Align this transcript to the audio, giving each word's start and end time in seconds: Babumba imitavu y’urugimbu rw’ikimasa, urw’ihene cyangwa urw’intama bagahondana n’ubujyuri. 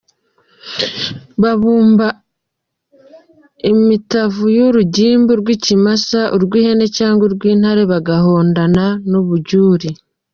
Babumba 1.41 2.07
imitavu 3.71 4.43
y’urugimbu 4.57 5.31
rw’ikimasa, 5.41 6.19
urw’ihene 6.35 6.85
cyangwa 6.97 7.23
urw’intama 7.27 7.81
bagahondana 7.91 8.85
n’ubujyuri. 9.09 9.89